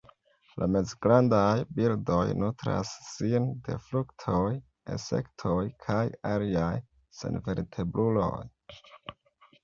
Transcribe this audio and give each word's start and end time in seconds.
La 0.59 0.65
mezgrandaj 0.75 1.57
birdoj 1.79 2.21
nutras 2.43 2.93
sin 3.07 3.45
de 3.67 3.75
fruktoj, 3.89 4.47
insektoj 4.93 5.59
kaj 5.85 5.99
aliaj 6.31 6.71
senvertebruloj. 7.19 8.41